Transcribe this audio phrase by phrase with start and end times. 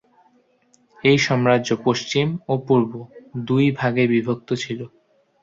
[1.03, 2.91] এই সাম্রাজ্য পশ্চিম ও পূর্ব
[3.47, 4.79] দুই ভাগে বিভক্ত ছিল।